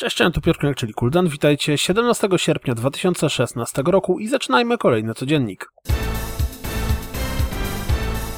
[0.00, 1.28] Cześć, tu Piotr czyli Kuldan.
[1.28, 5.72] Witajcie 17 sierpnia 2016 roku i zaczynajmy kolejny codziennik.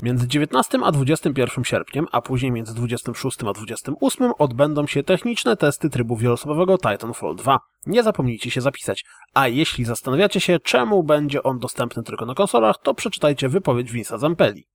[0.02, 5.90] Między 19 a 21 sierpniem, a później między 26 a 28 odbędą się techniczne testy
[5.90, 7.58] trybu wieloosobowego Titanfall 2.
[7.86, 9.04] Nie zapomnijcie się zapisać.
[9.34, 14.18] A jeśli zastanawiacie się, czemu będzie on dostępny tylko na konsolach, to przeczytajcie wypowiedź Vince'a
[14.18, 14.71] Zampelli.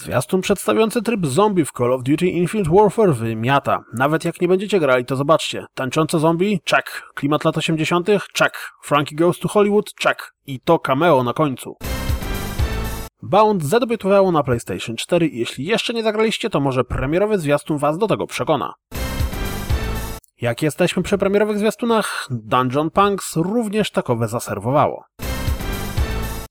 [0.00, 3.84] Zwiastun przedstawiający tryb zombie w Call of Duty Infinite Warfare wymiata.
[3.94, 5.66] Nawet jak nie będziecie grali, to zobaczcie.
[5.74, 6.60] Tańczące zombie?
[6.70, 7.02] Check.
[7.14, 8.08] Klimat lat 80?
[8.38, 8.56] Check.
[8.84, 9.90] Frankie Goes to Hollywood?
[10.02, 10.32] Check.
[10.46, 11.76] I to cameo na końcu.
[13.22, 17.98] Bound zadebiutowało na PlayStation 4 i jeśli jeszcze nie zagraliście, to może premierowy zwiastun was
[17.98, 18.74] do tego przekona.
[20.40, 25.04] Jak jesteśmy przy premierowych zwiastunach, Dungeon Punks również takowe zaserwowało.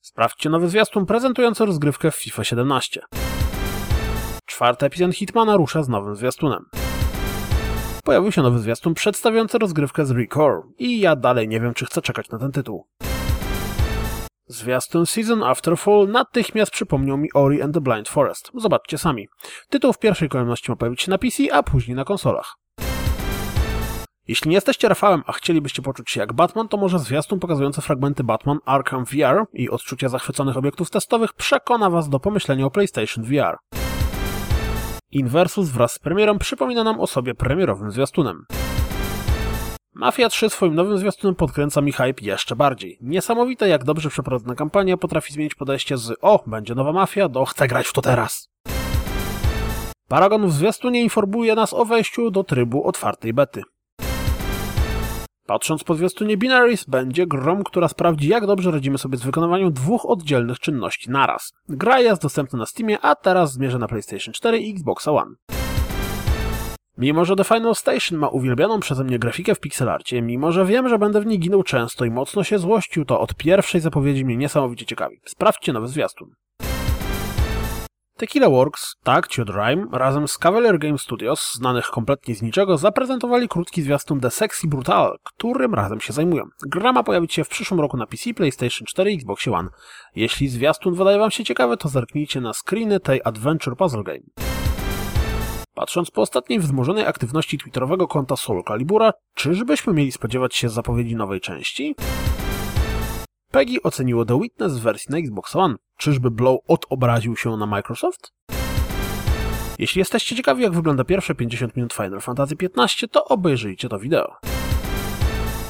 [0.01, 3.01] Sprawdźcie nowy zwiastun prezentujący rozgrywkę w FIFA 17.
[4.57, 6.65] Czwarty epizod Hitmana rusza z nowym zwiastunem.
[8.03, 12.01] Pojawił się nowy zwiastun przedstawiający rozgrywkę z Recore i ja dalej nie wiem, czy chcę
[12.01, 12.87] czekać na ten tytuł.
[14.47, 18.51] Zwiastun Season After Fall natychmiast przypomniał mi Ori and the Blind Forest.
[18.55, 19.27] Zobaczcie sami.
[19.69, 22.55] Tytuł w pierwszej kolejności ma pojawić się na PC, a później na konsolach.
[24.27, 28.23] Jeśli nie jesteście Rafałem, a chcielibyście poczuć się jak Batman, to może zwiastun pokazujący fragmenty
[28.23, 33.76] Batman Arkham VR i odczucia zachwyconych obiektów testowych przekona was do pomyślenia o PlayStation VR.
[35.11, 38.45] Inversus wraz z premierą przypomina nam o sobie premierowym zwiastunem.
[39.93, 42.97] Mafia 3 swoim nowym zwiastunem podkręca mi hype jeszcze bardziej.
[43.01, 47.67] Niesamowite jak dobrze przeprowadzona kampania potrafi zmienić podejście z o, będzie nowa mafia do chcę
[47.67, 48.49] grać w to teraz.
[50.07, 53.61] Paragon w zwiastunie informuje nas o wejściu do trybu otwartej bety.
[55.47, 60.05] Patrząc po zwiastunie Binaries, będzie grą, która sprawdzi, jak dobrze radzimy sobie z wykonywaniem dwóch
[60.05, 61.53] oddzielnych czynności naraz.
[61.69, 65.35] Gra jest dostępna na Steamie, a teraz zmierza na PlayStation 4 i Xbox One.
[66.97, 70.89] Mimo, że The Final Station ma uwielbianą przeze mnie grafikę w pixelarcie, mimo, że wiem,
[70.89, 74.37] że będę w niej ginął często i mocno się złościł, to od pierwszej zapowiedzi mnie
[74.37, 75.19] niesamowicie ciekawi.
[75.25, 76.29] Sprawdźcie nowy zwiastun.
[78.17, 83.47] Tequila Works, tak, Ciud Rhyme, razem z Cavalier Game Studios, znanych kompletnie z niczego, zaprezentowali
[83.47, 86.43] krótki zwiastun The Sexy Brutal, którym razem się zajmują.
[86.67, 89.69] Gra ma pojawić się w przyszłym roku na PC, PlayStation 4 i Xbox One.
[90.15, 94.23] Jeśli zwiastun wydaje wam się ciekawy, to zerknijcie na screeny tej Adventure Puzzle Game.
[95.73, 101.41] Patrząc po ostatniej wzmożonej aktywności twitterowego konta Soul Calibura, czyżbyśmy mieli spodziewać się zapowiedzi nowej
[101.41, 101.95] części?
[103.51, 105.75] PEGI oceniło The Witness w wersji na Xbox One.
[105.97, 108.33] Czyżby Blow odobraził się na Microsoft?
[109.79, 114.35] Jeśli jesteście ciekawi jak wygląda pierwsze 50 minut Final Fantasy XV, to obejrzyjcie to wideo.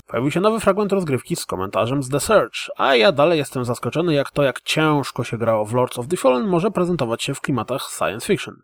[0.07, 4.13] Pojawił się nowy fragment rozgrywki z komentarzem z The Search, a ja dalej jestem zaskoczony
[4.13, 7.41] jak to jak ciężko się grało w Lords of the Fallen może prezentować się w
[7.41, 8.55] klimatach science fiction.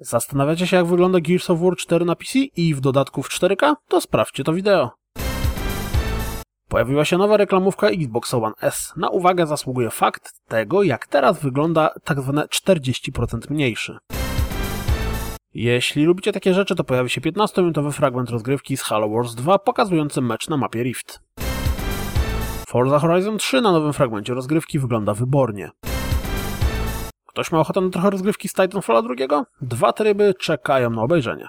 [0.00, 3.74] Zastanawiacie się jak wygląda Gears of War 4 na PC i w dodatku w 4K?
[3.88, 4.90] To sprawdźcie to wideo.
[6.68, 8.92] Pojawiła się nowa reklamówka Xbox One S.
[8.96, 13.98] Na uwagę zasługuje fakt tego, jak teraz wygląda tak zwane 40% mniejszy.
[15.54, 20.20] Jeśli lubicie takie rzeczy, to pojawi się 15-minutowy fragment rozgrywki z Halo Wars 2 pokazujący
[20.20, 21.20] mecz na mapie Rift.
[22.68, 25.70] Forza Horizon 3 na nowym fragmencie rozgrywki wygląda wybornie.
[27.26, 29.44] Ktoś ma ochotę na trochę rozgrywki z Titanfalla 2?
[29.60, 31.48] Dwa tryby czekają na obejrzenie.